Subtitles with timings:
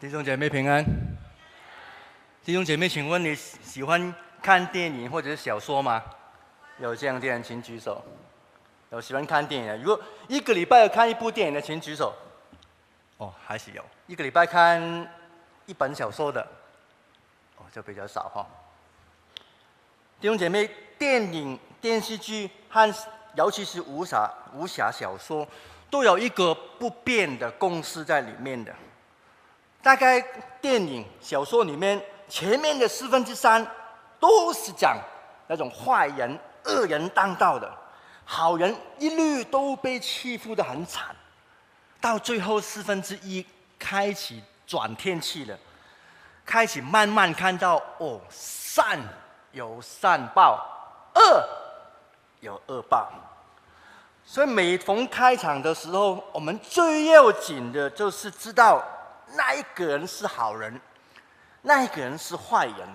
[0.00, 0.82] 弟兄姐妹平安。
[2.42, 6.02] 弟兄姐妹，请问你喜欢看电影或者是小说吗？
[6.78, 8.02] 有这样的人请举手。
[8.92, 12.14] 有喜欢看电影的，如果一个礼拜要看一部电影的，请举手。
[13.18, 13.84] 哦，还是有。
[14.06, 14.80] 一个礼拜看
[15.66, 16.40] 一本小说的，
[17.58, 18.46] 哦，就比较少哈。
[20.18, 20.66] 弟兄姐妹，
[20.98, 22.90] 电影、电视剧和
[23.34, 25.46] 尤其是武侠武侠小说，
[25.90, 28.74] 都有一个不变的公式在里面的。
[29.82, 30.20] 大概
[30.60, 33.66] 电影、小说里面前面的四分之三
[34.18, 34.98] 都是讲
[35.46, 37.72] 那种坏人、恶人当道的，
[38.24, 41.16] 好人一律都被欺负得很惨，
[42.00, 43.44] 到最后四分之一
[43.78, 45.58] 开启转天气了，
[46.44, 48.98] 开始慢慢看到哦，善
[49.52, 50.62] 有善报，
[51.14, 51.48] 恶
[52.40, 53.10] 有恶报，
[54.26, 58.84] 所以每逢开场的时候，我们最要紧的就是知道。
[59.34, 60.80] 那一个人是好人，
[61.62, 62.88] 那一个人是坏人，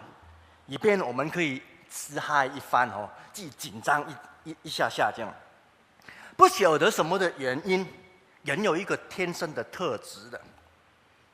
[0.67, 5.33] 以便我们可以自嗨一番哦，既紧张一一一下下这样。
[6.35, 7.87] 不晓得什么的原因，
[8.43, 10.41] 人有一个天生的特质的，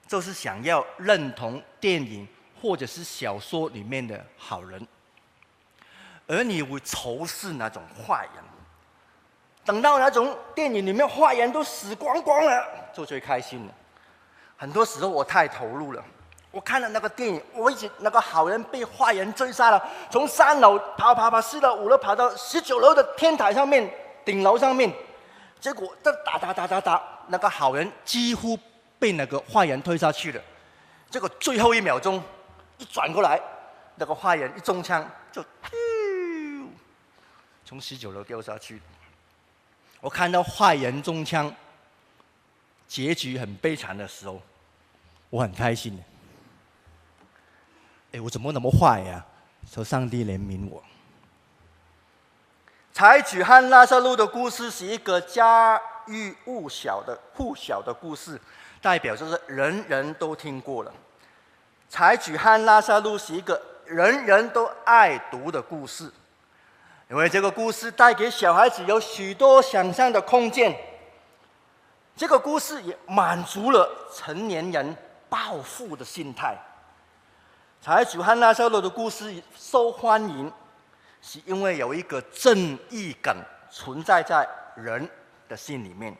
[0.07, 2.27] 就是想要认同电影
[2.61, 4.87] 或者是小说里面的好人，
[6.27, 8.43] 而你会仇视那种坏人。
[9.63, 13.73] 等到那种电影里面坏人都死光光了，就最开心了。
[14.61, 16.05] 很多时候我太投入了，
[16.51, 23.91] 我看了那个电影，我一直那个好人被坏人追杀了，从三楼跑跑跑，四楼五楼跑到十九楼的天台上面，
[24.23, 24.93] 顶楼上面，
[25.59, 28.55] 结果这打打打打打，那个好人几乎
[28.99, 30.39] 被那个坏人推下去了，
[31.09, 32.21] 结果最后一秒钟
[32.77, 33.41] 一转过来，
[33.95, 35.43] 那个坏人一中枪就，
[37.65, 38.79] 从十九楼掉下去，
[40.01, 41.51] 我看到坏人中枪，
[42.91, 44.41] 结局很悲惨的时候。
[45.29, 45.97] 我很开心。
[48.11, 49.25] 哎，我怎么那么坏呀？
[49.71, 50.83] 求上帝怜悯我。
[52.91, 58.37] 采取和拉撒路的故事是一个家喻户晓的户晓的故事，
[58.81, 60.93] 代表就是人人都听过了。
[61.87, 66.11] 采取和拉撒路是一个人人都爱读的故事，
[67.09, 70.75] 因为这个故事带给小孩子有许多想象的空间。
[72.15, 74.95] 这个故事也满足了成年人。
[75.31, 76.57] 报复的心态，
[77.81, 80.51] 财主和拉撒路的故事受欢迎，
[81.21, 83.37] 是因为有一个正义感
[83.69, 84.45] 存在在
[84.75, 85.09] 人
[85.47, 86.13] 的心里面。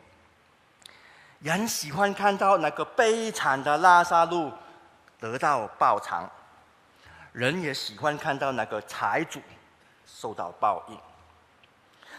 [1.40, 4.50] 人喜欢看到那个悲惨的拉撒路
[5.20, 6.26] 得到报偿，
[7.32, 9.38] 人也喜欢看到那个财主
[10.06, 10.98] 受到报应。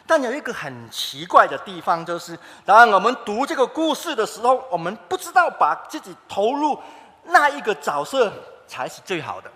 [0.05, 6.77] 但有一个很奇怪的地方，就是当我们读这个故事的时候，我们不知道把自己投入
[7.23, 8.31] 那一个角色
[8.67, 9.49] 才是最好的。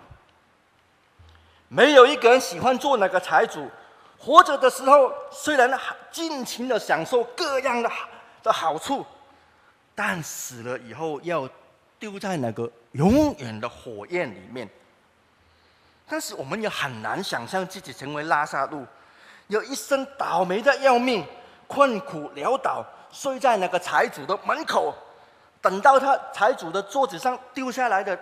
[1.68, 3.68] 没有一个人喜欢做那个财主，
[4.18, 5.70] 活着的时候虽然
[6.10, 7.90] 尽情的享受各样的
[8.42, 9.04] 的好处，
[9.94, 11.46] 但死了以后要
[11.98, 14.66] 丢在那个永远的火焰里面。
[16.08, 18.86] 但是我们也很难想象自己成为拉萨路。
[19.48, 21.24] 有一生倒霉的要命，
[21.66, 24.94] 困苦潦倒，睡在那个财主的门口，
[25.60, 28.18] 等到他财主的桌子上丢下来的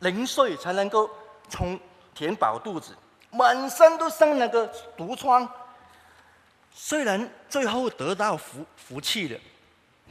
[0.00, 1.08] 零碎才能够
[1.48, 1.78] 充
[2.14, 2.96] 填饱肚子，
[3.30, 5.48] 满身都生那个毒疮。
[6.72, 9.40] 虽然最后得到福福气了，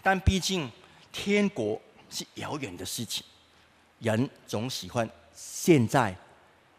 [0.04, 0.70] 但毕竟
[1.14, 1.80] 天国
[2.10, 3.26] 是遥远的事情，
[4.00, 6.14] 人总喜欢现在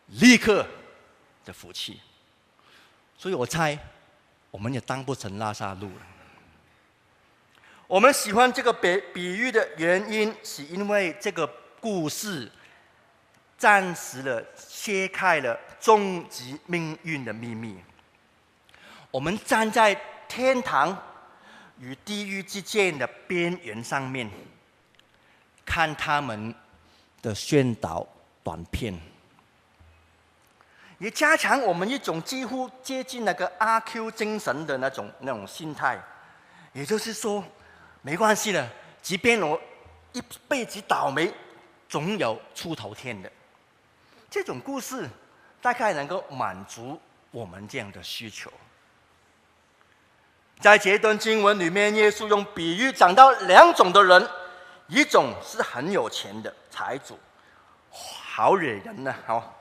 [0.09, 0.67] 立刻
[1.47, 1.99] 的福气。
[3.19, 3.77] 所以我猜，
[4.51, 6.07] 我们也当不成拉萨路了。
[7.89, 11.45] 我们喜欢这个比比喻的原因，是因为这个
[11.81, 12.51] 故事
[13.57, 17.77] 暂时的揭开了终极命运的秘密。
[19.11, 20.97] 我们站在天堂
[21.81, 24.31] 与地狱之间的边缘上面，
[25.65, 26.55] 看他们
[27.21, 28.07] 的宣导
[28.45, 28.97] 短片。
[30.99, 35.97] 也加强我们一种几乎接近那个阿 Q 精神的那种那种心态，
[36.73, 37.45] 也就是说，
[38.03, 38.69] 没关系的，
[39.01, 39.61] 即便我
[40.13, 41.33] 一辈子倒霉，
[41.89, 43.31] 总有出头天的。
[44.29, 45.09] 这种故事
[45.63, 48.53] 大概能够满足我们这样的需求。
[50.61, 54.29] 在这段经文里面，耶稣用比喻讲到两种的人，
[54.89, 57.17] 一种是很有钱的财主，
[57.91, 59.55] 好惹人呐，好。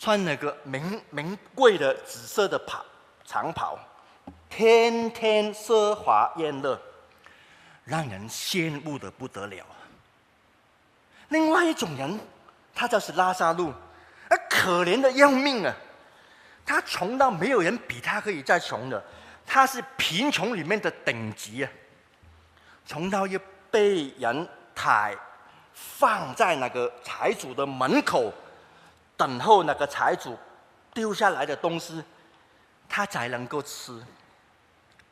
[0.00, 2.82] 穿那个名名贵的紫色的袍
[3.22, 3.78] 长袍，
[4.48, 6.80] 天天奢华宴乐，
[7.84, 9.62] 让人羡慕的不得了。
[11.28, 12.18] 另外一种人，
[12.74, 13.68] 他就是拉萨路，
[14.30, 15.76] 啊，可怜的要命啊！
[16.64, 19.04] 他穷到没有人比他可以再穷了，
[19.44, 21.70] 他是贫穷里面的顶级啊，
[22.86, 23.38] 穷到要
[23.70, 25.14] 被人抬
[25.74, 28.32] 放在那个财主的门口，
[29.20, 30.34] 等候那个财主
[30.94, 32.02] 丢下来的东西，
[32.88, 34.02] 他才能够吃。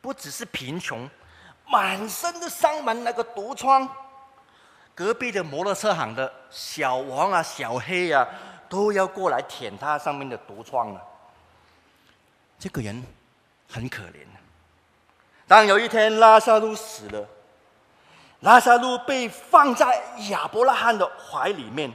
[0.01, 1.07] 不只是贫穷，
[1.67, 3.87] 满身的伤痕，那个毒疮。
[4.95, 8.27] 隔壁的摩托车行的小王啊、小黑啊，
[8.67, 11.01] 都要过来舔他上面的毒疮了。
[12.57, 13.05] 这个人
[13.69, 14.25] 很可怜。
[15.47, 17.27] 当有一天拉萨路死了，
[18.39, 21.93] 拉萨路被放在亚伯拉罕的怀里面，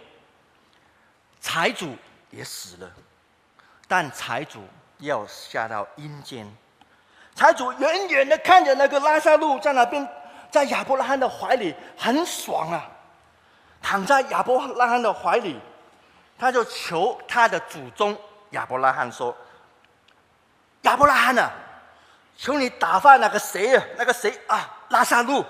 [1.45, 1.95] 财主
[2.31, 2.91] 也死了，
[3.87, 4.67] 但财主
[5.01, 6.51] 要下到阴间。
[7.35, 10.09] 财主远远的看着那个拉撒路在那边，
[10.51, 12.91] 在亚伯拉罕的怀里，很爽啊。
[13.83, 15.61] 躺在亚伯拉罕的怀里，
[16.39, 18.19] 他就求他的祖宗
[18.53, 19.37] 亚伯拉罕说
[20.83, 21.53] ：“亚伯拉罕啊，
[22.39, 25.45] 求你打发那个谁啊，那个谁啊，拉撒路，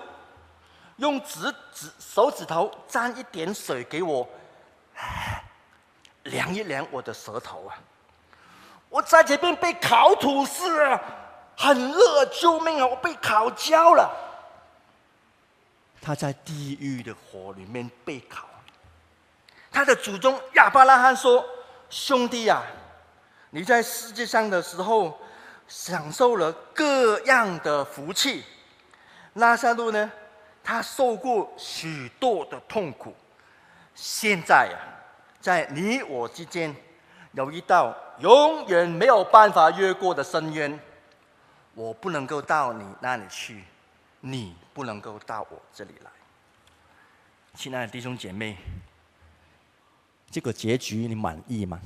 [0.96, 4.28] 用指指手指头沾一点水给我，
[6.24, 7.78] 量一量我的舌头啊！
[8.88, 11.00] 我在这边被烤吐司啊，
[11.56, 12.86] 很热，救命啊！
[12.86, 14.10] 我被烤焦了。”
[16.00, 18.46] 他在地狱的火里面被烤。
[19.72, 21.44] 他的祖宗亚伯拉罕说
[21.90, 22.62] ：“兄弟、啊，
[23.50, 25.18] 你在世界上的时候
[25.66, 28.44] 享受了各样的福气。
[29.34, 30.12] 拉撒路呢，
[30.62, 33.12] 他受过许多的痛苦。
[33.94, 34.93] 现在呀、啊，
[35.44, 36.74] 在你我之间
[37.32, 40.80] 有一道永远没有办法越过的深渊，
[41.74, 43.62] 我不能够到你那里去。”
[44.26, 46.10] 你不能够到我这里来，
[47.54, 48.56] 亲爱的弟兄姐妹，
[50.30, 51.78] 这个结局你满意吗？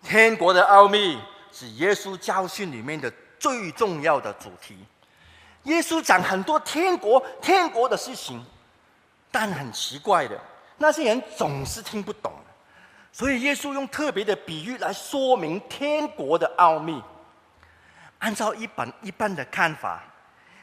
[0.00, 1.18] 天国的奥秘
[1.50, 4.78] 是耶稣教训里面的最重要的主题。
[5.64, 8.46] 耶稣讲很多天国、天国的事情，
[9.30, 10.38] 但很奇怪的，
[10.78, 12.32] 那些人总是听不懂，
[13.12, 17.02] 所以耶稣用特别的比喻来说明天国的奥秘。
[18.18, 20.02] 按照一般一般的看法，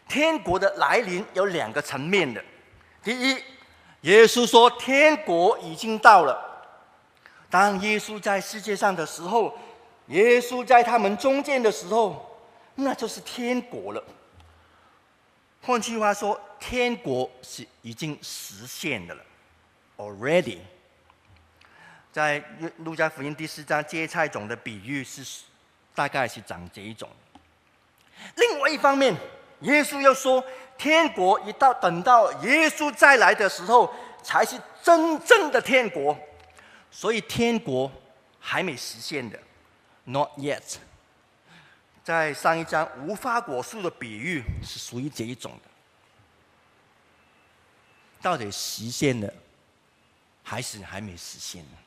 [0.07, 2.44] 天国的来临有两个层面的。
[3.04, 3.44] 第一，
[4.01, 6.44] 耶稣说天国已经到了。
[7.50, 9.56] 当耶稣在世界上的时候，
[10.07, 12.39] 耶稣在他们中间的时候，
[12.74, 14.04] 那就是天国了。
[15.65, 19.24] 换句话说，天国是已经实现的了
[19.95, 20.57] ，already。
[22.12, 22.44] 在
[22.80, 25.44] 路加福音第四章芥菜种的比喻是，
[25.95, 27.10] 大概是长这一种。
[28.36, 29.15] 另外一方面，
[29.62, 30.44] 耶稣又说，
[30.77, 36.18] 天国一到，等到耶稣再来的时候，才是真正的天国。
[36.92, 37.89] 所以天国
[38.38, 39.39] 还没实现的
[40.04, 40.75] ，not yet。
[42.03, 45.69] 在上一章无花果树的比喻是属于这一种的。
[48.21, 49.33] 到底实现了，
[50.44, 51.77] 还是还没实现呢？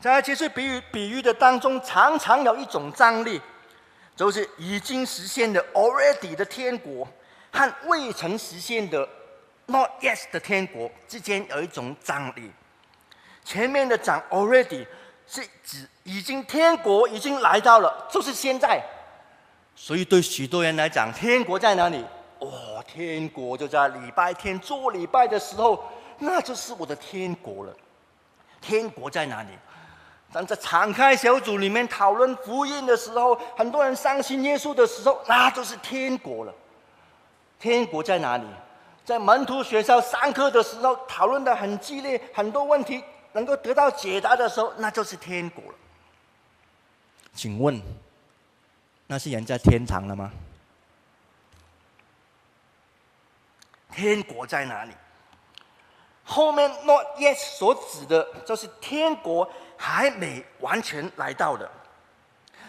[0.00, 3.40] 在这些比喻比喻的当中，常常有一种张力。
[4.14, 7.08] 就是已经实现的 already 的天国
[7.50, 9.08] 和未曾实现的
[9.64, 12.52] not yet 的天国之间有一种张力。
[13.42, 14.86] 前面的讲 already
[15.32, 18.82] 是指已经天国已经来到了，就是现在。
[19.74, 22.04] 所以对许多人来讲，天国在哪里？
[22.38, 25.82] 哦，天国就在礼拜天做礼拜的时候，
[26.18, 27.72] 那就是我的天国了。
[28.60, 29.48] 天国在哪里？
[30.30, 36.52] 当在敞开小组里面讨论福音的时候，很多人相信耶稣的时候，那就是天国了。
[37.58, 38.44] 天国在哪里？
[39.02, 45.78] 在门徒学校上课的时候，讨论的很激烈，很多问题能够得到解答的时候，那就是天国了。
[47.34, 47.80] 请问，
[49.06, 50.30] 那是人在天堂了吗？
[53.90, 54.92] 天国在哪里？
[56.24, 59.50] 后面 not yet 所指的就是天国。
[59.84, 61.68] 还没完全来到的，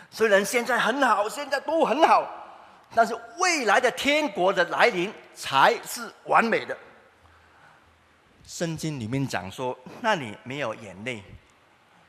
[0.10, 2.28] 虽然现在很好，现在都很好，
[2.96, 6.76] 但是未来的天国的来临才是完美的。
[8.46, 11.24] 圣经里面讲说，那里没有眼泪。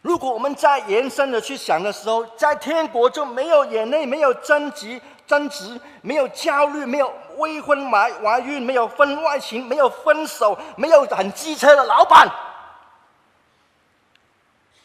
[0.03, 12.29] 如果我们再延伸的去想的时候，在天国就没有眼泪，没有争执、争执，没有焦虑，没有未婚怀怀孕，没有婚外情，没有分手，没有很机车的老板。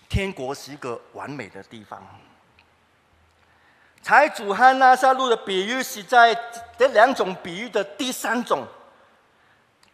[0.08, 2.02] 天国是一个完美的地方，
[4.02, 6.34] 财主和拉撒路的比喻是在
[6.78, 8.66] 这两种比喻的第三种，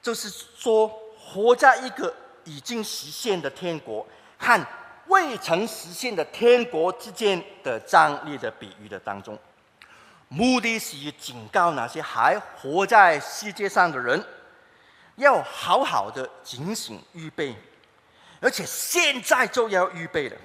[0.01, 0.87] 就是说
[1.35, 2.13] 活在一个
[2.45, 4.65] 已经实现的天国和
[5.07, 9.37] 未曾实现的天国之间的张力的比喻的当中，
[10.29, 14.23] 目的是警告那些还活在世界上的人，
[15.17, 17.53] 要好好的警醒预备，
[18.39, 20.37] 而且现在就要预备了。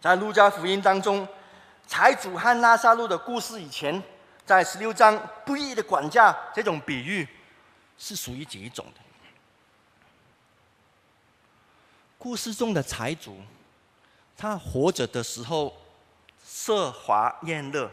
[0.00, 1.26] 在路加福音当中，
[1.86, 4.02] 财主和拉撒路的故事以前，
[4.44, 7.26] 在十六章不义的管家这种比喻，
[7.96, 9.05] 是属于几种的？
[12.26, 13.36] 故事中的财主，
[14.36, 15.72] 他活着的时候
[16.44, 17.88] 奢华宴乐，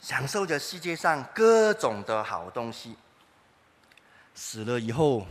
[0.00, 2.96] 享受着世界上各种的好东西。
[4.34, 5.26] 死了以后，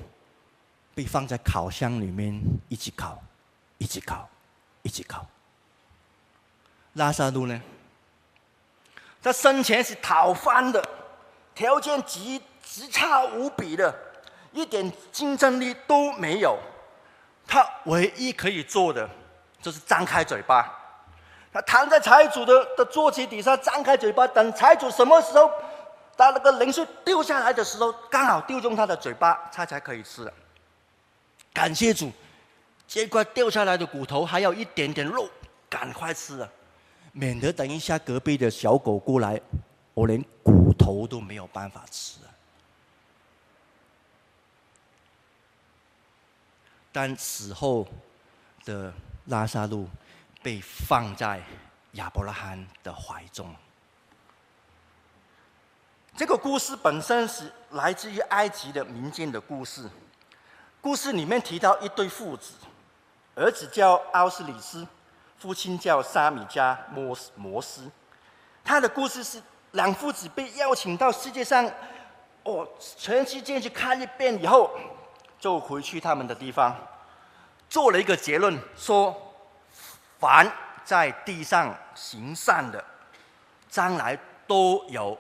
[0.93, 3.19] 被放在烤箱里面一起烤，
[3.79, 4.29] 一起烤，
[4.83, 5.25] 一起烤。
[6.93, 7.59] 拉萨路呢？
[9.19, 10.79] 他生前是讨饭的，
[11.55, 13.91] 条件极极差无比的，
[14.53, 16.55] 一点竞争力都没有。
[17.49, 19.09] 他唯一可以做的，
[19.59, 20.71] 就是张开嘴巴。
[21.51, 25.51] 他躺在财主的的坐骑底下，张开嘴巴，等财主什么时候
[26.15, 30.31] 把那个零碎丢下来的时候，刚好丢中他的嘴巴，他才可以吃了。
[31.51, 32.11] 感谢主，
[32.87, 35.27] 这块掉下来的骨头还有一点点肉，
[35.67, 36.47] 赶快吃了。
[37.11, 39.41] 免得等一下隔壁的小狗过来，
[39.95, 42.19] 我连骨头都没有办法吃。
[47.01, 47.87] 但死后
[48.65, 48.93] 的
[49.27, 49.87] 拉撒路
[50.43, 51.41] 被放在
[51.93, 53.55] 亚伯拉罕的怀中。
[56.17, 59.89] 这个故事本身是来自于埃及的民间的故事。
[60.81, 62.55] 故事里面提到一对父子，
[63.33, 64.85] 儿子叫奥斯里斯。
[65.37, 67.89] 父亲叫沙米加摩斯摩斯，
[68.61, 69.41] 他的故事是
[69.71, 71.65] 两父子被邀请到世界上，
[72.43, 74.77] 哦，全世界去看一遍以后，
[75.39, 76.75] 就回去他们的地方，
[77.69, 79.15] 做了一个结论，说，
[80.19, 80.51] 凡
[80.83, 82.83] 在地上行善的，
[83.69, 85.17] 将来都有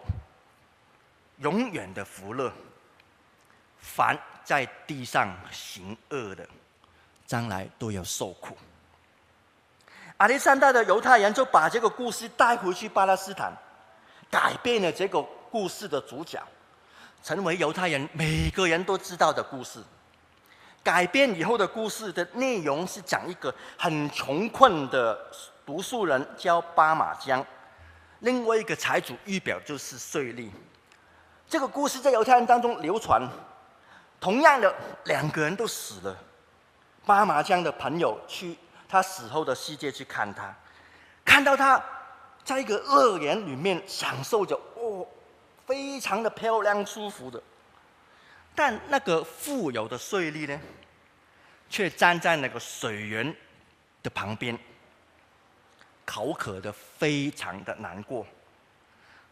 [1.37, 2.51] 永远的福乐；
[3.79, 6.45] 凡在地上行恶的，
[7.25, 8.57] 将来都要受苦。
[10.19, 13.53] 亚历山大的犹太人就把这个故事带回去巴勒斯坦，
[14.29, 16.43] 改变了这个故事的主角，
[17.23, 19.81] 成为犹太人每个人都知道的故事。
[20.83, 25.19] 改编以后的故事的内容是讲一个很穷困的
[25.65, 27.45] 读书人叫巴马江，
[28.19, 30.49] 另外一个财主预表就是税吏。
[31.47, 33.21] 这个故事在犹太人当中流传。
[34.19, 34.73] 同样的，
[35.05, 36.17] 两个人都死了。
[37.05, 38.57] 巴马江的朋友去。
[38.91, 40.51] 他死后的世界去看他，
[41.23, 41.79] 看到他
[42.43, 45.05] 在一个乐园里面享受着哦，
[45.67, 47.39] 非常的漂亮舒服的。
[48.55, 50.59] 但那个富有的税吏呢，
[51.69, 53.35] 却站在那个水源
[54.03, 54.57] 的旁边，
[56.05, 58.25] 口渴的非常的难过，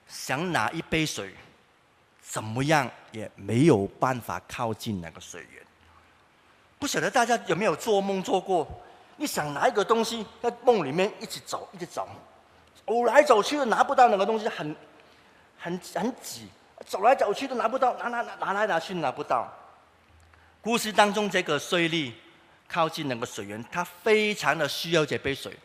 [0.07, 1.33] 想拿一杯水，
[2.21, 5.65] 怎么样也没有办法靠近那个水源。
[6.79, 8.67] 不晓得大家有没有做梦做过？
[9.17, 12.07] 你想拿一个东西，在梦里面一直走，一直走，
[12.85, 14.75] 走来走去拿不到那个东西，很、
[15.57, 16.47] 很、很挤，
[16.87, 19.47] 走来走去都拿不到，拿、拿、拿、拿来拿去拿不到。
[20.61, 22.13] 故事当中，这个税吏
[22.67, 25.55] 靠近那个水源，他非常的需要这杯水，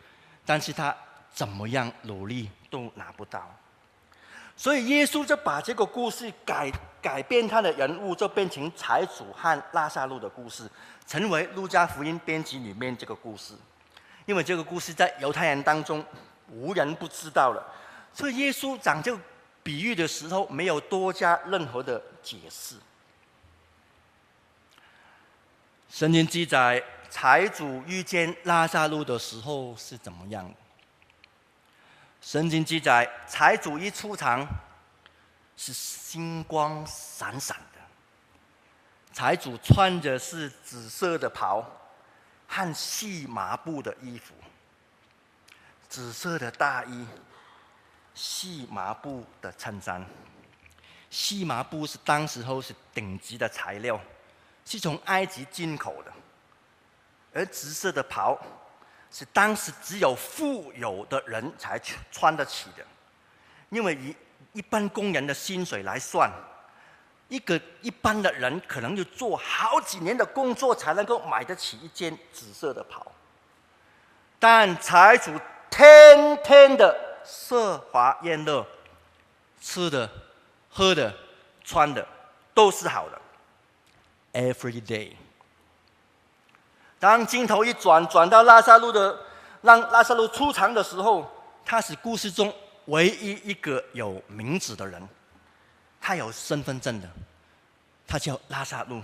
[0.44, 0.94] 但是他
[1.32, 3.48] 怎么样努力都拿不到。
[4.56, 10.68] 所以耶稣就把这个故事改改变，他的人物就变成财主和拉撒路的故事。
[11.04, 13.54] 成为路加福音编辑里面这个故事，
[14.24, 16.02] 因为这个故事在犹太人当中
[16.48, 17.62] 无人不知道了，
[18.14, 19.18] 所以耶稣讲这个
[19.62, 22.76] 比喻的时候没有多加任何的解释。
[25.88, 30.56] 圣经记载财主遇见拉萨路的时候是怎么样的？
[32.20, 34.46] 圣经记载财主一出场
[35.56, 37.80] 是星光闪闪的。
[39.12, 41.62] 财主穿着是紫色的袍
[42.48, 44.34] 和细麻布的衣服，
[45.88, 47.06] 紫色的大衣，
[48.14, 50.04] 细麻布的衬衫。
[51.10, 54.00] 细麻布是当时候是顶级的材料，
[54.64, 56.12] 是从埃及进口的。
[57.34, 58.38] 而紫色的袍
[59.10, 62.84] 是当时只有富有的人才穿得起的，
[63.70, 64.16] 因为以
[64.52, 66.30] 一般工人的薪水来算。
[67.28, 73.10] 一个一般的人可能要做好几年的工作才能够买得起一件紫色的袍，
[74.38, 75.32] 但财主
[75.70, 78.66] 天天的奢华宴乐，
[79.60, 80.10] 吃的、
[80.68, 81.14] 喝的、
[81.64, 82.06] 穿的
[82.54, 83.20] 都是好的。
[84.32, 85.12] Every day。
[86.98, 89.18] 当镜头一转，转到拉萨路的，
[89.60, 91.30] 让拉萨路出场的时候，
[91.64, 92.54] 他是故事中
[92.86, 95.08] 唯一一个有名字的人，
[96.00, 97.08] 他有身份证的，
[98.06, 99.02] 他叫拉萨路。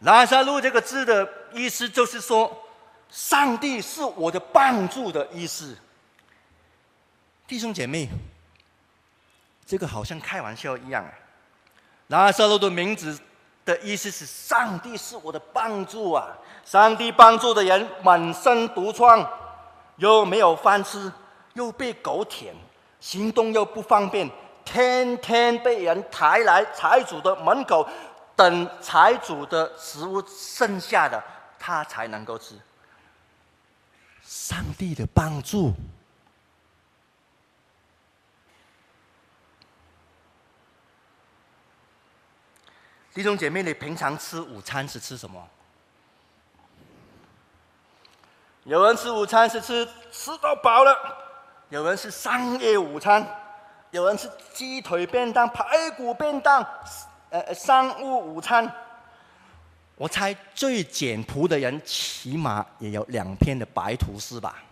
[0.00, 2.54] 拉萨路这个字的意思就是说，
[3.08, 5.76] 上帝是我的帮助的意思。
[7.46, 8.08] 弟兄姐妹，
[9.64, 11.04] 这个好像开玩笑一样。
[12.08, 13.18] 拉撒路的名字
[13.64, 16.36] 的意思是上帝是我的帮助啊。
[16.64, 19.24] 上帝帮助的人满身毒疮，
[19.96, 21.12] 又没有饭吃，
[21.54, 22.52] 又被狗舔，
[22.98, 24.28] 行动又不方便，
[24.64, 27.88] 天天被人抬来财主的门口，
[28.34, 31.22] 等财主的食物剩下的，
[31.60, 32.56] 他才能够吃。
[34.24, 35.72] 上帝的帮助，
[43.16, 45.42] 弟兄姐妹，你平常吃午餐是吃什么？
[48.64, 50.94] 有人吃午餐是吃吃到饱了，
[51.70, 53.26] 有人是商业午餐，
[53.90, 56.62] 有人是鸡腿便当、排骨便当，
[57.30, 58.70] 呃，商务午餐。
[59.94, 64.62] 我猜最简朴的人起码也有两片的白吐司吧。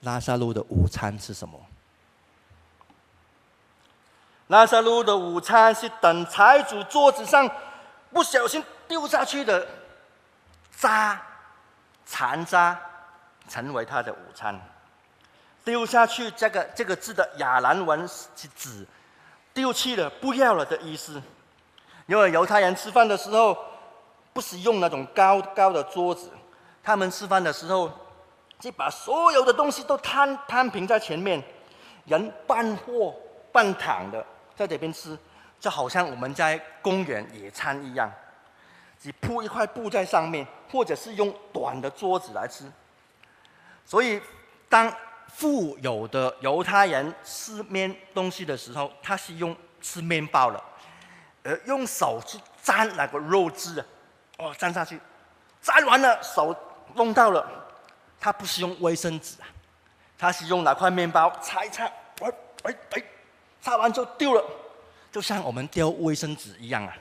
[0.00, 1.58] 拉萨路的午餐是什么？
[4.48, 7.48] 拉撒路的午餐是等财主桌子上
[8.12, 8.62] 不小心。
[8.88, 9.68] 丢下去的
[10.74, 11.20] 渣、
[12.06, 12.80] 残渣，
[13.46, 14.58] 成为他的午餐。
[15.62, 18.86] 丢下去这个这个字的亚兰文是指
[19.52, 21.22] 丢弃了、不要了的意思。
[22.06, 23.54] 因为犹太人吃饭的时候，
[24.32, 26.30] 不是用那种高高的桌子，
[26.82, 27.92] 他们吃饭的时候，
[28.58, 31.42] 就把所有的东西都摊摊平在前面，
[32.06, 33.14] 人半卧
[33.52, 34.24] 半躺的
[34.58, 35.16] 在这边吃，
[35.60, 38.10] 就好像我们在公园野餐一样。
[39.00, 42.64] 只铺一块布在上面，或者是用短的桌子来吃。
[43.86, 44.20] 所以，
[44.68, 44.92] 当
[45.28, 50.60] 富有的犹太人吃面东西的时候，他是用吃面包了，
[51.44, 53.86] 而用手去沾那个肉汁啊，
[54.38, 55.00] 哦，沾下去，
[55.62, 56.52] 沾完了手
[56.94, 57.48] 弄到了，
[58.18, 59.46] 他不是用卫生纸啊，
[60.18, 62.32] 他是用那块面包擦一擦，哎
[62.64, 63.02] 哎哎，
[63.60, 64.44] 擦完就丢了，
[65.10, 66.96] 就像我们丢卫生纸一样啊。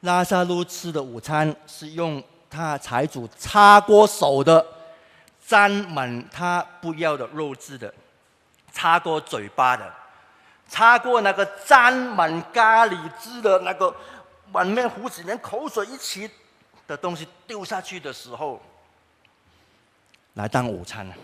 [0.00, 4.64] 拉萨路吃的午餐是用他财主擦过手的，
[5.46, 7.92] 沾满他不要的肉汁的，
[8.70, 9.92] 擦过嘴巴的，
[10.68, 13.94] 擦过那个沾满咖喱汁的那个
[14.52, 16.30] 满面胡子连口水一起
[16.86, 18.60] 的东西丢下去的时候，
[20.34, 21.14] 来当午餐呢？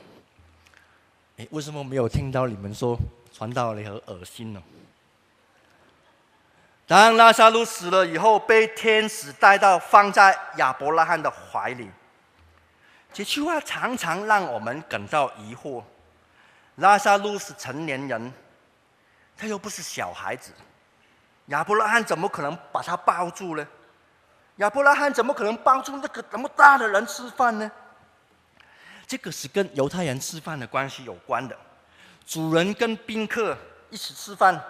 [1.36, 2.98] 诶，为什么没有听到你们说
[3.40, 4.62] 传道你很恶心呢？
[6.86, 11.90] 当拉撒路死了以后，被天使带到放在亚伯拉罕的怀里。
[13.14, 15.82] 这句话常常让我们感到疑惑：
[16.74, 18.30] 拉撒路是成年人，
[19.38, 20.52] 他又不是小孩子，
[21.46, 23.66] 亚伯拉罕怎么可能把他抱住呢？
[24.56, 27.72] 亚伯拉罕怎么可能抱住那个那么大的人吃饭呢？
[29.06, 31.56] 这个是跟犹太人吃饭的关系有关的。
[32.30, 33.58] 主人跟宾客
[33.90, 34.64] 一起吃饭。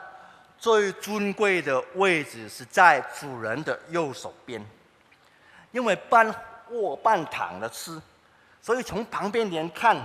[0.58, 4.62] 最尊贵的位置是在主人的右手边，
[5.72, 6.34] 因为半
[6.70, 8.00] 卧半躺的吃，
[8.62, 9.98] 所以从旁边人看，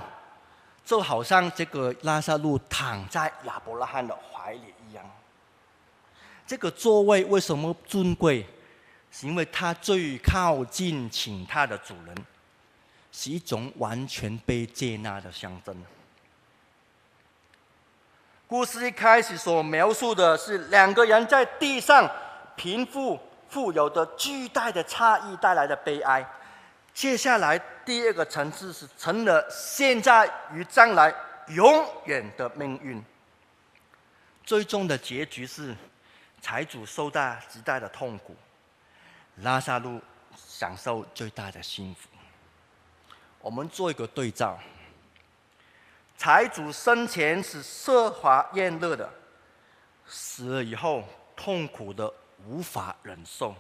[0.86, 5.06] 就好像这个拉撒路躺在亚伯拉罕的怀里一样。
[6.48, 8.46] 这个座位为什么尊贵？
[9.12, 12.15] 是因为它最靠近请他的主人，
[13.13, 15.76] 是一种完全被接纳的象征。
[18.48, 22.08] 故事一开始所描述的是两个人在地上
[22.56, 26.24] 贫富富有的巨大的差异带来的悲哀。
[26.94, 31.14] 接下来第二个层次是成了现在与将来
[31.48, 33.04] 永远的命运。
[34.44, 35.76] 最终的结局是
[36.40, 38.36] 财主受到极大的痛苦，
[39.38, 40.00] 拉萨路
[40.38, 42.08] 享受最大的幸福。
[43.42, 44.60] 我们做一个对照。
[46.17, 49.10] 财主生前是奢华宴乐的，
[50.08, 51.04] 死了以后
[51.36, 52.12] 痛苦的
[52.47, 53.54] 无法忍受。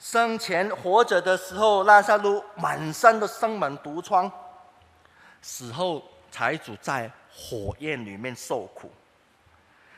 [0.00, 4.30] 生前活着的时候，拉萨路满身的生门毒疮；
[5.42, 8.90] 死后，财主在火焰里面受苦。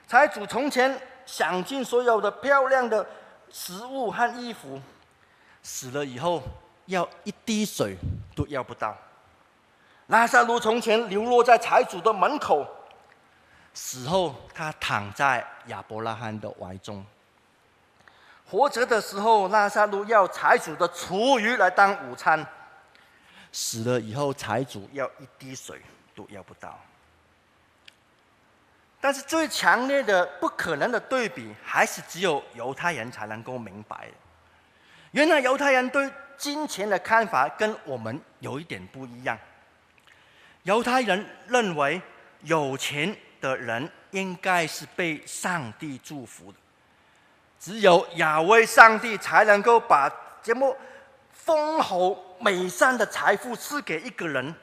[0.08, 3.06] 财主从前享尽所有的漂亮的
[3.50, 4.80] 食物和衣服，
[5.62, 6.42] 死了以后
[6.86, 7.94] 要一滴水
[8.34, 8.96] 都要不到。
[10.10, 12.66] 拉萨路从前流落在财主的门口，
[13.72, 17.04] 死后他躺在亚伯拉罕的怀中。
[18.44, 22.44] 活着的时候，拉萨路要财主的厨余来当午餐；
[23.52, 25.80] 死了以后，财主要一滴水
[26.12, 26.76] 都要不到。
[29.00, 34.08] 但是最强烈的、不可能的对比，还是只有犹太人才能够明白。
[35.12, 39.38] 原来犹太人对金钱的看法跟我们有一点不一样。
[40.64, 42.00] 犹太人认为，
[42.42, 46.58] 有钱的人应该是被上帝祝福的。
[47.58, 50.10] 只有亚威上帝才能够把
[50.42, 50.76] 这么
[51.32, 54.54] 丰厚美善的财富赐给一个人，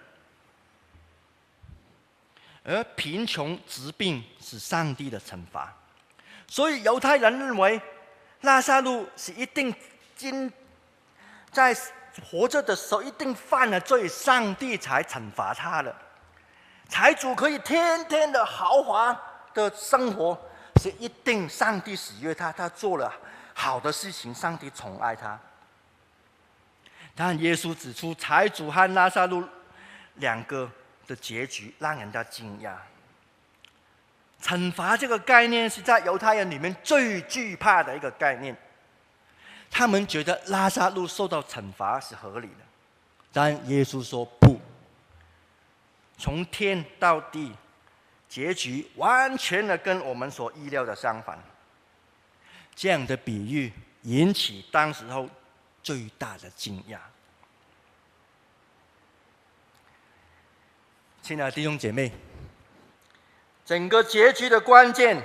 [2.63, 5.71] 而贫穷疾病是上帝的惩罚，
[6.47, 7.79] 所以犹太人认为
[8.41, 9.73] 拉撒路是一定
[10.15, 10.51] 今
[11.51, 11.75] 在
[12.23, 15.95] 活着的时候一定犯了罪，上帝才惩罚他了。
[16.89, 19.19] 财主可以天天的豪华
[19.53, 20.39] 的生活。
[20.79, 23.11] 是一定，上帝喜悦他，他做了
[23.55, 25.39] 好的事情，上帝宠爱他。
[27.15, 29.43] 但耶稣指出，财主和拉撒路
[30.17, 30.69] 两个
[31.07, 32.75] 的结局让人家惊讶。
[34.39, 38.55] 惩罚这个概念是在犹太人里面最惧怕的一个概念，
[39.69, 42.65] 他们觉得拉撒路受到惩罚是合理的，
[43.31, 44.59] 但耶稣说不，
[46.17, 47.53] 从天到地。
[48.29, 51.41] 结局完全的跟我们所意料的相反，
[52.75, 55.29] 这样的比喻引起当时候
[55.81, 56.97] 最大的惊讶。
[61.21, 62.11] 亲爱的弟兄姐妹，
[63.65, 65.23] 整个结局的关键，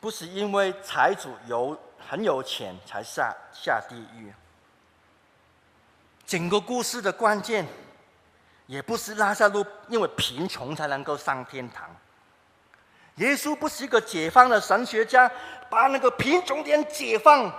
[0.00, 4.32] 不是因为财主有很有钱才下下地狱，
[6.26, 7.66] 整个故事的关键。
[8.66, 11.88] 也不是拉萨路因为贫穷才能够上天堂。
[13.14, 15.26] 耶稣不是一个解放的神学家，
[15.70, 17.50] 把那个贫穷人解放。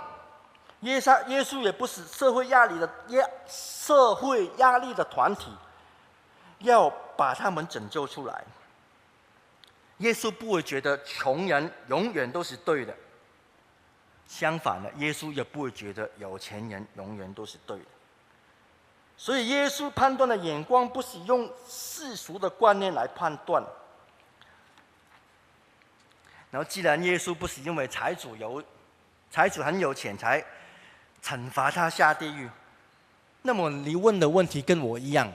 [0.82, 5.50] 耶稣耶稣也不是社会压力的压社会压力的团体，
[6.60, 8.44] 要把他们拯救出来。
[9.98, 12.94] 耶稣不会觉得穷人永远都是对的，
[14.30, 17.84] 相反的，耶稣也不会觉得有钱人永远都是对的。
[19.16, 23.60] 所以，耶稣判断的眼光不是用世俗的观念来判断。
[26.52, 28.62] 然后，既然耶稣不是因为财主有
[29.32, 30.42] 财主很有钱才
[31.22, 32.48] 惩罚他下地狱，
[33.42, 35.30] 那么你问的问题跟我一样：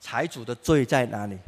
[0.00, 1.38] 财主的罪在哪里？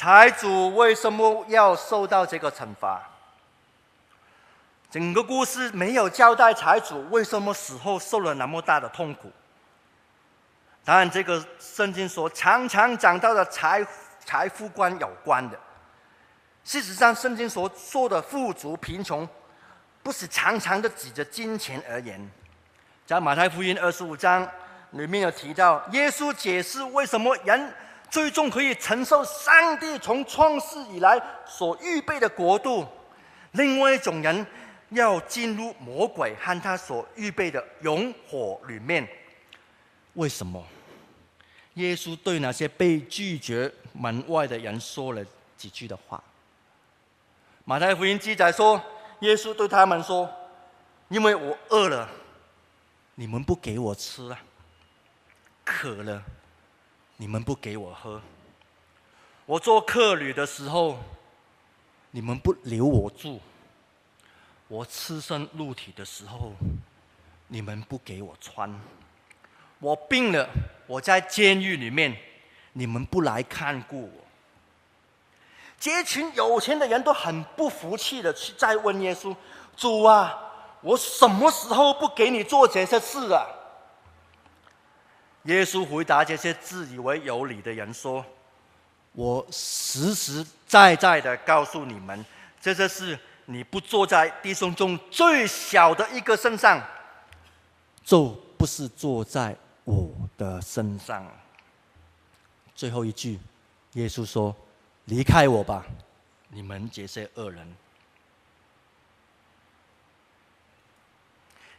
[0.00, 3.06] 财主为什么要受到这个惩罚？
[4.90, 9.30] 整个故事没有交代财主为什么死后受了那么大的痛苦。
[10.86, 13.86] 当然，这个圣经说常常讲到的财
[14.24, 15.60] 财富观有关的。
[16.64, 19.28] 事实上，圣经所说的富足贫穷，
[20.02, 22.18] 不是常常的指着金钱而言。
[23.06, 24.48] 在马太福音二十五章
[24.92, 27.74] 里面有提到，耶稣解释为什么人
[28.10, 32.86] 最终可以承受上帝从创世以来所预备的国度。
[33.52, 34.46] 另外一种人。
[34.92, 39.08] 要进入魔鬼和他所预备的永火里面，
[40.14, 40.60] 为什么？
[41.74, 45.24] 耶稣对那些被拒绝门外的人说了
[45.56, 46.20] 几句的话。
[47.64, 48.82] 马太福音记载说，
[49.20, 50.28] 耶稣对他们说
[51.06, 52.08] ：“因为我饿了，
[53.14, 54.38] 你们不给我吃啊；
[55.64, 56.20] 渴了，
[57.20, 58.18] 你们不给我喝；
[59.44, 60.98] 我做客旅的时候，
[62.12, 63.38] 你们不留我住。”
[64.68, 66.52] 我赤身露体的时候，
[67.48, 68.70] 你们不给我穿；
[69.80, 70.48] 我病了，
[70.86, 72.16] 我在监狱里面，
[72.72, 74.24] 你们不来看顾我。
[75.78, 79.36] 这群有钱的人都很不服气的去再问耶稣
[79.76, 80.40] ：“主啊，
[80.80, 83.46] 我什么时候不给你做这些事啊？”
[85.44, 88.24] 耶稣回答这些自以为有理的人说
[89.12, 92.24] ：“我实实在在的告诉你们，
[92.60, 96.80] 这些事。”你不坐在弟兄中最小的一个身上，
[98.04, 101.26] 就不是坐在我的身上。
[102.72, 103.40] 最后一句，
[103.94, 104.54] 耶稣说
[105.06, 105.84] ：“离开我吧，
[106.50, 107.74] 你们这些恶人。”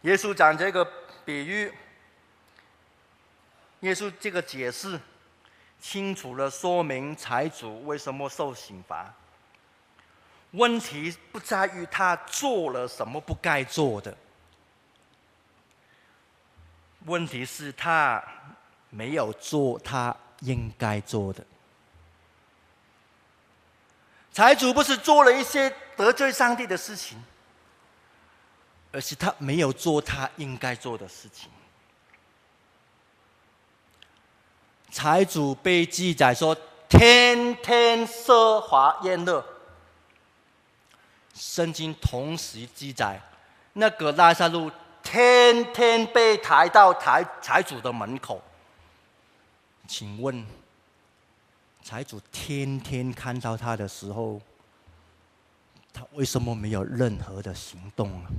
[0.01, 0.85] 耶稣讲这个
[1.23, 1.71] 比喻，
[3.81, 4.99] 耶稣这个解释，
[5.79, 9.13] 清楚地说明财主为什么受刑罚。
[10.51, 14.15] 问题不在于他做了什么不该做的，
[17.05, 18.23] 问题是，他
[18.89, 21.45] 没有做他应该做的。
[24.31, 27.21] 财主不是做了一些得罪上帝的事情，
[28.91, 31.49] 而是他没有做他应该做的事情。
[34.91, 36.55] 财主被记载说，
[36.89, 39.43] 天天奢华宴乐。
[41.33, 43.19] 圣经同时记载，
[43.73, 44.69] 那个拉撒路
[45.01, 48.41] 天天被抬到财财主的门口。
[49.87, 50.45] 请问，
[51.81, 54.41] 财主天天看到他的时候，
[55.93, 58.29] 他为什么没有任何的行动呢？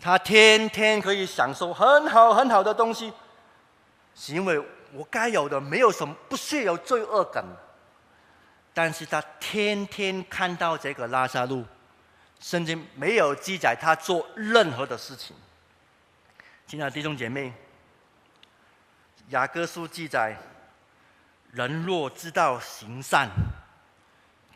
[0.00, 3.12] 他天天可以享受很好很好的东西。
[4.16, 4.58] 是因为
[4.92, 7.44] 我该有的没有什么，不需要有罪恶感。
[8.72, 11.64] 但是他天天看到这个拉撒路，
[12.40, 15.36] 圣经没有记载他做任何的事情。
[16.66, 17.52] 亲爱的弟兄姐妹，
[19.28, 20.36] 雅各书记载，
[21.52, 23.30] 人若知道行善，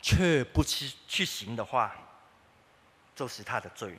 [0.01, 1.95] 却不去去行的话，
[3.15, 3.97] 就是他的罪。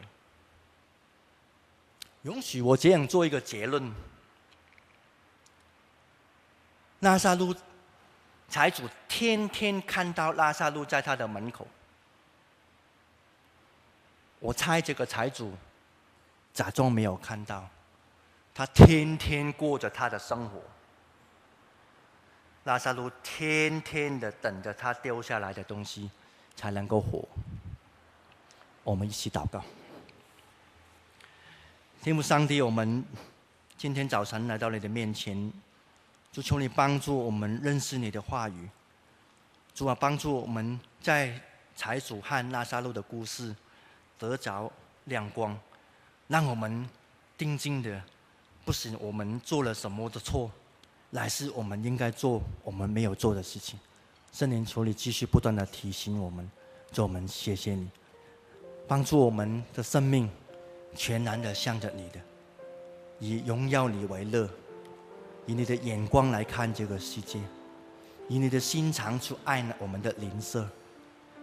[2.23, 3.93] 允许我这样做一个结论。
[7.03, 7.53] 拉萨路
[8.49, 11.67] 财主天天看到拉萨路在他的门口，
[14.39, 15.53] 我猜这个财主
[16.55, 17.69] 假装没有看到，
[18.55, 20.63] 他天天过着他的生活。
[22.65, 26.09] 拉萨路天天的等着他丢下来的东西
[26.55, 27.27] 才能够活。
[28.85, 29.61] 我们一起祷告，
[32.01, 33.05] 天父上帝，我们
[33.77, 35.53] 今天早晨来到你的面前。
[36.33, 38.67] 主求你帮助我们认识你的话语，
[39.75, 41.39] 主啊，帮助我们在
[41.77, 43.55] 财主和拉撒路的故事
[44.19, 44.73] 得着
[45.05, 45.55] 亮光，
[46.29, 46.89] 让我们
[47.37, 48.03] 定睛的
[48.65, 50.51] 不是我们做了什么的错，
[51.11, 53.79] 乃是我们应该做我们没有做的事情。
[54.33, 56.51] 圣灵，求你继续不断的提醒我们，
[56.91, 57.91] 主我们谢谢你，
[58.89, 60.31] 帮助我们的生命
[60.97, 62.19] 全然的向着你的，
[63.19, 64.49] 以荣耀你为乐。
[65.47, 67.39] 以你的眼光来看这个世界，
[68.29, 70.69] 以你的心肠去爱我们的邻舍，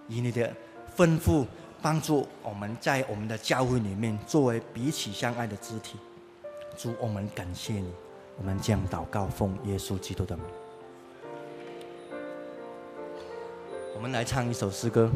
[0.07, 0.53] 以你的
[0.95, 1.45] 吩咐
[1.81, 5.97] 帮助我们在我们的教会里面作为彼此相爱的肢体。
[6.77, 7.91] 主，我们感谢你，
[8.37, 10.45] 我们将祷告奉耶稣基督的名。
[13.95, 15.11] 我们来唱一首诗歌。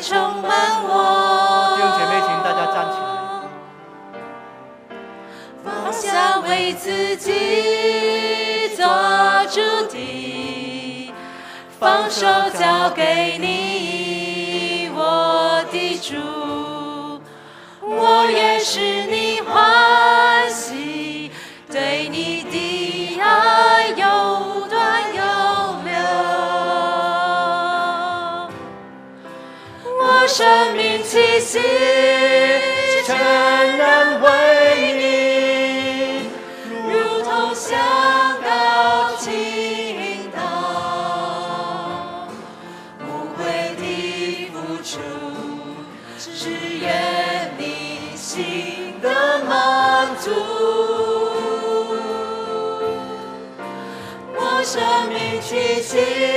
[0.00, 0.50] 充满
[0.84, 1.76] 我。
[1.76, 3.04] 弟兄姐妹，请大家站起来。
[5.64, 8.84] 放下为自己做
[9.50, 11.12] 主的，
[11.78, 12.26] 放手
[12.58, 16.16] 交给你，我的主，
[17.80, 19.23] 我也是你。
[31.40, 31.58] 死，
[33.04, 33.16] 全
[33.76, 34.26] 然为
[34.94, 36.30] 你，
[36.90, 37.78] 如同香
[38.42, 42.28] 膏倾倒，
[43.00, 43.42] 无悔
[43.76, 43.82] 的
[44.52, 44.92] 付出，
[46.18, 49.06] 只愿你心的
[49.48, 50.30] 满足。
[54.36, 56.33] 我生命气息。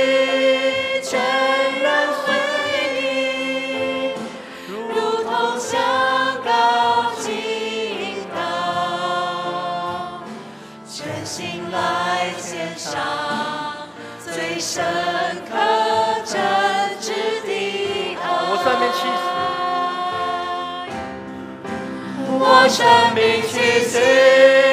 [22.68, 24.67] 生命气息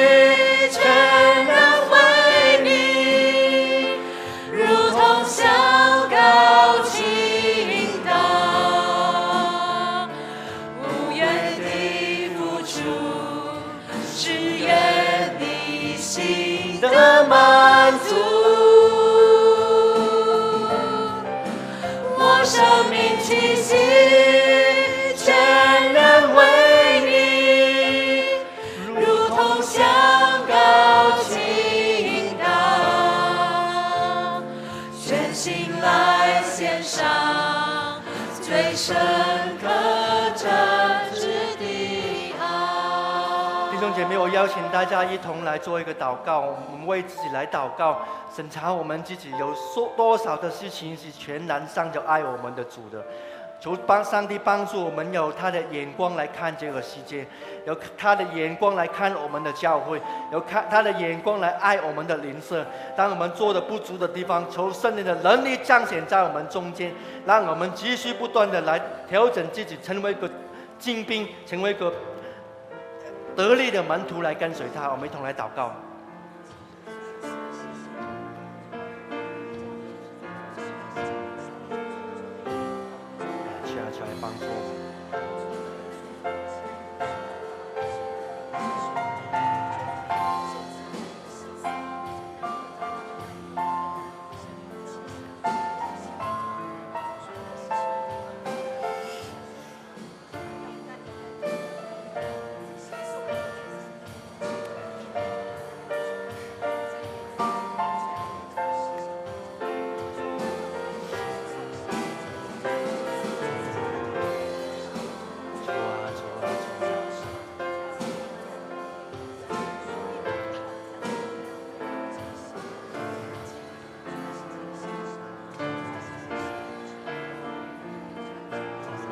[43.96, 47.98] 姐妹，我邀请大家一同来做一个祷告，我们为自己来祷告。
[48.30, 53.02] 审查我们自己有说多少的事情是全然上着爱我们的主的，
[53.58, 57.26] 求帮上帝帮助我们有他的眼光来看这个世界，
[57.64, 59.98] 有他的眼光来看我们的教会，
[60.30, 62.66] 有看他的眼光来爱我们的邻舍。
[62.94, 66.92] 当我们做的不足的地方，求圣灵的能力彰显在我们中间，
[67.24, 68.78] 让我们继续不断的来
[69.08, 70.28] 调整自己，成为一个
[70.78, 71.90] 精兵，成为一个
[73.36, 74.90] 得力的门徒来跟随他。
[74.90, 75.72] 我们一同来祷告。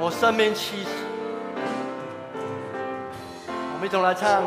[0.07, 0.87] 我生命气息，
[3.49, 4.43] 我们一同来唱。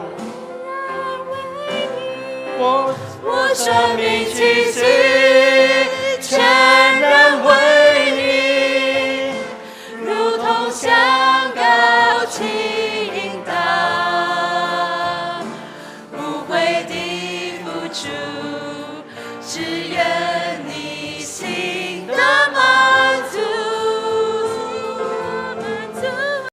[2.60, 2.94] 我
[3.24, 4.82] 我生命气息